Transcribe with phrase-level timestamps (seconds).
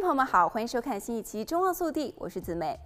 [0.00, 2.78] 朋友们好，欢迎收看新一期《中望速递》，我是子美。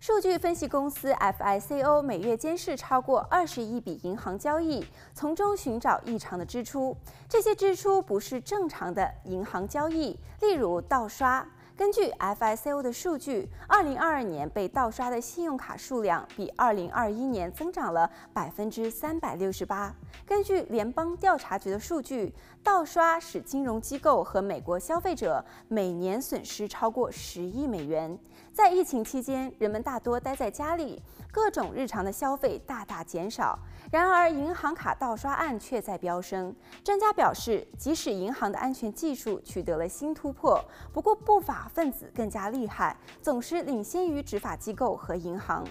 [0.00, 4.84] 数据分析公司 FICO 每月监视超过二十亿笔银行交易，
[5.14, 6.94] 从中寻找异常的支出。
[7.28, 11.46] 这些支出不是正常的银行交易，例如盗刷。
[11.76, 19.94] 根据 FICO 的数据，二零二二年被盗刷的信用卡数量比二零二一年增长了百分之三百六十八。
[20.24, 28.18] 根据联邦调查局的数据，盗刷使金融机构和美国消费者每年损失超过十亿美元。
[28.54, 33.58] 在疫情期间，人们大多待在家里，各种日常的消费大大减少。
[33.92, 36.54] 然而，银行卡盗刷案却在飙升。
[36.82, 40.58] 专家表示，即使银行的安全技术取得了新突破，
[40.92, 45.64] 不过不法分子更加厉害，总是领先于执法机构和银行。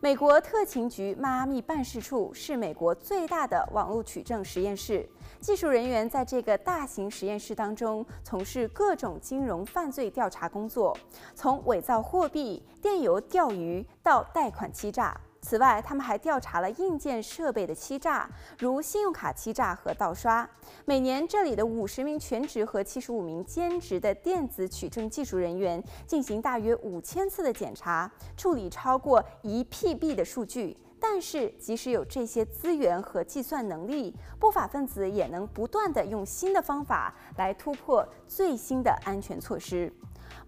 [0.00, 5.08] 美国特勤局迈阿密办事处是美国最大的网络取证实验室，
[5.40, 10.96] 技术人员在这个大型实验室当中从事各种金融犯罪调查工作，
[11.34, 15.18] 从伪造货币、电邮钓鱼到贷款欺诈。
[15.46, 20.48] 此外，他们还调查了硬件设备的欺诈，如信用卡欺诈和盗刷。
[20.84, 30.76] 每年，这里的五十名全职和七十五名兼职的电子取证技术人员进行大约五千次的检查，处理超过一 PB 的数据。
[30.98, 39.92] 但是，即使有这些资源和计算能力，不法分子也能不断地用新的方法来突破最新的安全措施。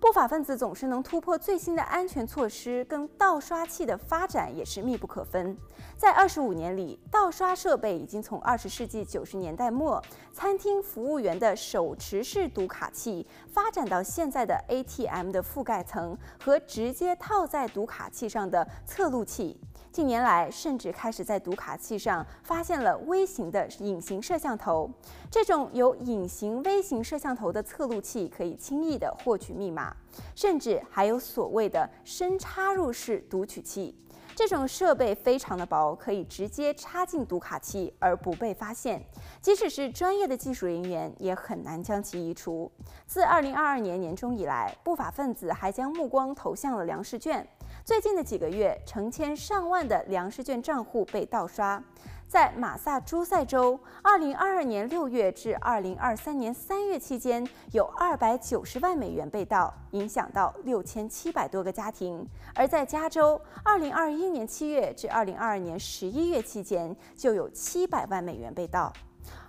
[0.01, 5.57] 不法分子总是能突破最新的安全措施，跟盗刷器的发展也是密不可分。
[5.97, 19.59] 在二十五年里，盗刷设备已经从二十世纪九十年代末餐厅服务员的手持式读卡器，发展到现在的 ATM 的覆盖层和直接套在读卡器上的测录器。
[19.91, 24.89] 近年来，甚至开始在读卡器上发现了微型的隐形摄像头。
[25.31, 29.95] 这种有隐形微型摄像头的测录器可以轻易地获取密码，
[30.35, 33.95] 甚至还有所谓的深插入式读取器。
[34.39, 39.05] 这种设备非常的薄，可以直接插进读卡器而不被发现。
[39.41, 42.71] 即使是专业的技术人员，也很难将其移除。
[43.05, 47.45] 自2022年年中以来，不法分子还将目光投向了粮食券。
[47.85, 51.83] 最近的几个月，成千上万的粮食券账户被盗刷。
[52.29, 62.23] 在马萨诸塞州，2022年6月至2023年3月期间，有290万美元被盗，影响到6700多个家庭；
[62.55, 68.93] 而在加州，2021年7月至2022年11月期间，就有700万美元被盗。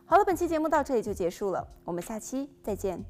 [0.06, 3.03] 好了，本期节目到这里就结束了，我们下期再见。